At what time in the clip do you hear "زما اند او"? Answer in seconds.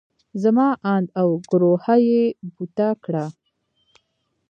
0.43-1.29